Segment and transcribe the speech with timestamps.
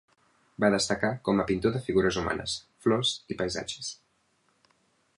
[0.63, 2.57] Va destacar com a pintor de figures humanes,
[2.87, 3.95] flors i paisatges.